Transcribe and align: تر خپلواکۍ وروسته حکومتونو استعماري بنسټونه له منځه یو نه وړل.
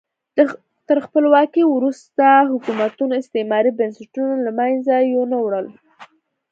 تر 0.87 0.97
خپلواکۍ 1.05 1.63
وروسته 1.67 2.25
حکومتونو 2.51 3.13
استعماري 3.21 3.71
بنسټونه 3.79 4.33
له 4.45 4.51
منځه 4.59 4.93
یو 5.13 5.23
نه 5.31 5.37
وړل. 5.43 5.67